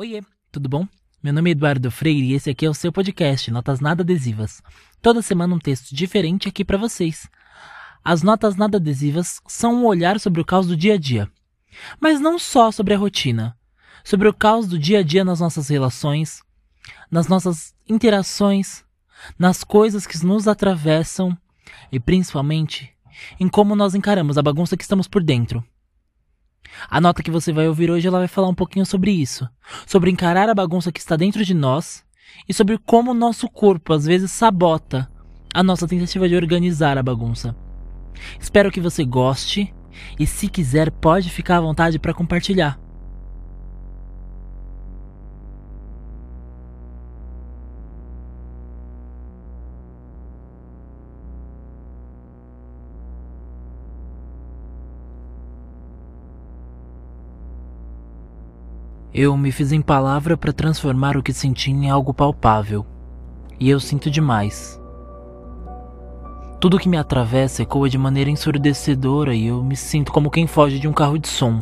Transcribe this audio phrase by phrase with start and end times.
[0.00, 0.88] Oiê, tudo bom?
[1.22, 4.62] Meu nome é Eduardo Freire e esse aqui é o seu podcast Notas Nada Adesivas.
[5.02, 7.28] Toda semana um texto diferente aqui para vocês.
[8.02, 11.30] As notas nada adesivas são um olhar sobre o caos do dia a dia.
[12.00, 13.54] Mas não só sobre a rotina,
[14.02, 16.42] sobre o caos do dia a dia nas nossas relações,
[17.10, 18.82] nas nossas interações,
[19.38, 21.36] nas coisas que nos atravessam
[21.92, 22.90] e principalmente
[23.38, 25.62] em como nós encaramos a bagunça que estamos por dentro.
[26.88, 29.48] A nota que você vai ouvir hoje ela vai falar um pouquinho sobre isso,
[29.86, 32.04] sobre encarar a bagunça que está dentro de nós
[32.48, 35.10] e sobre como o nosso corpo às vezes sabota
[35.52, 37.56] a nossa tentativa de organizar a bagunça.
[38.38, 39.74] Espero que você goste
[40.18, 42.78] e se quiser pode ficar à vontade para compartilhar.
[59.12, 62.86] Eu me fiz em palavra para transformar o que senti em algo palpável.
[63.58, 64.80] E eu sinto demais.
[66.60, 70.78] Tudo que me atravessa ecoa de maneira ensurdecedora e eu me sinto como quem foge
[70.78, 71.60] de um carro de som.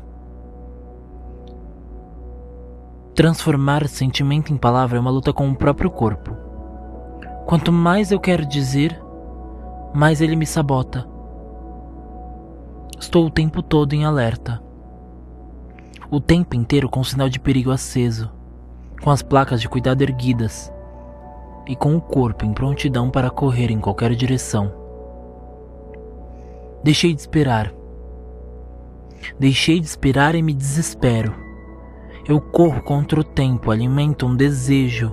[3.15, 6.37] Transformar sentimento em palavra é uma luta com o próprio corpo.
[7.47, 9.01] Quanto mais eu quero dizer,
[9.95, 11.09] mais ele me sabota.
[13.01, 14.68] Estou o tempo todo em alerta
[16.11, 18.31] o tempo inteiro com o sinal de perigo aceso,
[19.03, 20.73] com as placas de cuidado erguidas
[21.67, 24.73] e com o corpo em prontidão para correr em qualquer direção.
[26.83, 27.75] Deixei de esperar.
[29.39, 31.35] Deixei de esperar e me desespero.
[32.27, 35.13] Eu corro contra o tempo, alimento um desejo.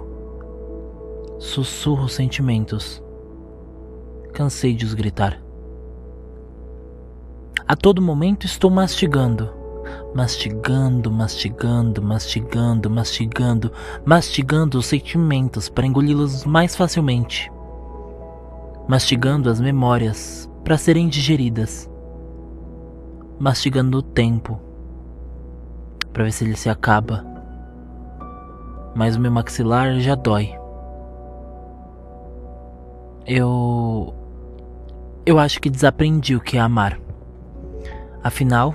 [1.39, 3.03] Sussurro sentimentos.
[4.31, 5.41] Cansei de os gritar.
[7.67, 9.64] A todo momento estou mastigando
[10.13, 13.71] mastigando, mastigando, mastigando, mastigando,
[14.05, 17.51] mastigando os sentimentos para engoli-los mais facilmente,
[18.87, 21.89] mastigando as memórias para serem digeridas,
[23.39, 24.59] mastigando o tempo
[26.15, 27.25] para ver se ele se acaba.
[28.95, 30.57] Mas o meu maxilar já dói.
[33.27, 34.13] Eu.
[35.25, 36.97] Eu acho que desaprendi o que é amar.
[38.23, 38.73] Afinal,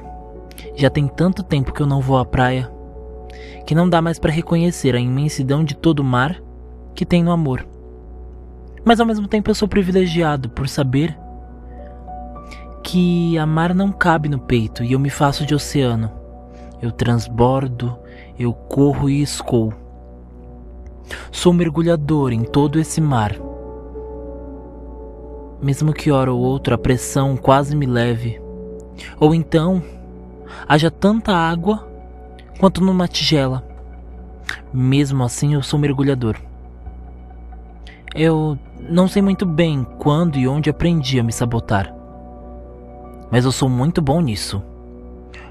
[0.75, 2.71] já tem tanto tempo que eu não vou à praia
[3.67, 6.43] que não dá mais para reconhecer a imensidão de todo o mar
[6.95, 7.67] que tem no amor.
[8.85, 11.17] Mas ao mesmo tempo eu sou privilegiado por saber
[12.83, 16.11] que amar não cabe no peito e eu me faço de oceano.
[16.83, 17.97] Eu transbordo,
[18.39, 19.73] eu corro e escoo.
[21.31, 23.37] Sou mergulhador em todo esse mar.
[25.63, 28.41] Mesmo que hora ou outra a pressão quase me leve,
[29.21, 29.83] ou então
[30.69, 31.89] haja tanta água
[32.59, 33.65] quanto numa tigela.
[34.73, 36.37] Mesmo assim, eu sou mergulhador.
[38.15, 41.95] Eu não sei muito bem quando e onde aprendi a me sabotar,
[43.31, 44.63] mas eu sou muito bom nisso.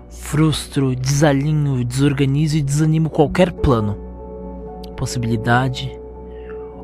[0.10, 3.96] Frustro, desalinho, desorganizo e desanimo qualquer plano,
[4.98, 5.98] possibilidade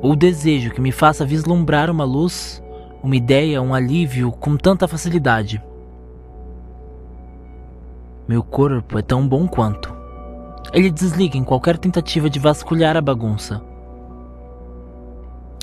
[0.01, 2.63] ou desejo que me faça vislumbrar uma luz,
[3.03, 5.61] uma ideia, um alívio com tanta facilidade.
[8.27, 9.93] Meu corpo é tão bom quanto.
[10.73, 13.61] Ele desliga em qualquer tentativa de vasculhar a bagunça.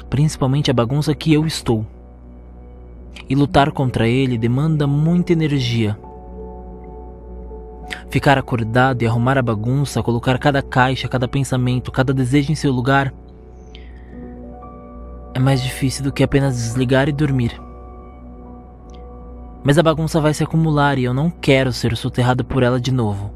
[0.09, 1.85] Principalmente a bagunça que eu estou.
[3.29, 5.99] E lutar contra ele demanda muita energia.
[8.11, 12.73] Ficar acordado e arrumar a bagunça, colocar cada caixa, cada pensamento, cada desejo em seu
[12.73, 13.13] lugar
[15.35, 17.59] é mais difícil do que apenas desligar e dormir.
[19.65, 22.91] Mas a bagunça vai se acumular e eu não quero ser soterrado por ela de
[22.91, 23.33] novo.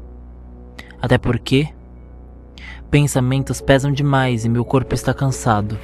[1.01, 1.69] Até porque
[2.91, 5.77] pensamentos pesam demais e meu corpo está cansado.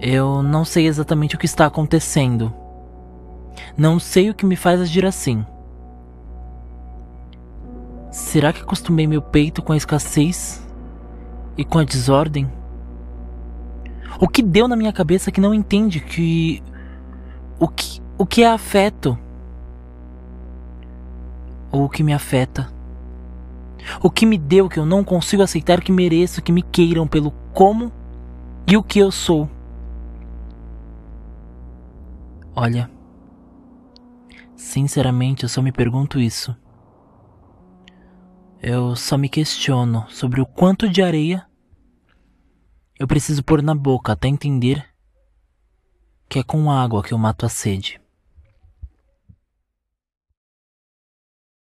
[0.00, 2.52] Eu não sei exatamente o que está acontecendo.
[3.76, 5.44] Não sei o que me faz agir assim.
[8.10, 10.66] Será que acostumei meu peito com a escassez
[11.56, 12.50] e com a desordem?
[14.20, 16.62] O que deu na minha cabeça que não entende que
[17.58, 19.16] o que o que é afeto?
[21.70, 22.68] Ou o que me afeta?
[24.02, 27.30] O que me deu que eu não consigo aceitar que mereço que me queiram pelo
[27.54, 27.92] como
[28.66, 29.48] e o que eu sou?
[32.54, 32.90] Olha,
[34.56, 36.56] sinceramente eu só me pergunto isso.
[38.60, 41.46] Eu só me questiono sobre o quanto de areia
[42.98, 44.84] eu preciso pôr na boca até entender
[46.28, 48.00] que é com água que eu mato a sede.